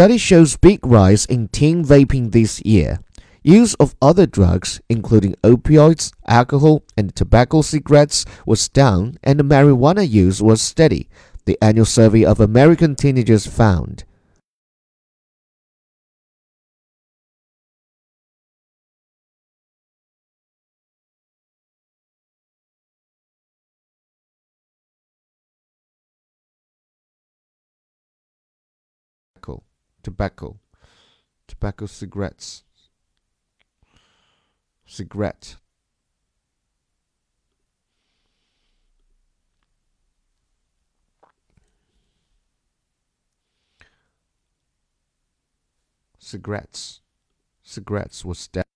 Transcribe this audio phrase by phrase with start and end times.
[0.00, 3.00] Study shows big rise in teen vaping this year.
[3.42, 10.40] Use of other drugs, including opioids, alcohol, and tobacco cigarettes, was down, and marijuana use
[10.40, 11.06] was steady,
[11.44, 14.04] the annual survey of American teenagers found.
[30.02, 30.58] Tobacco,
[31.46, 32.64] tobacco, cigarettes,
[34.86, 35.56] cigarette.
[46.18, 47.00] Cigarettes,
[47.62, 48.69] cigarettes was down.